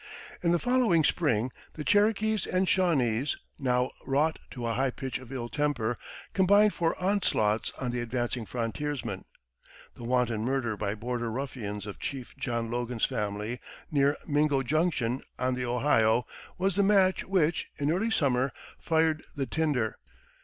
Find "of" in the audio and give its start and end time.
5.19-5.31, 11.85-11.99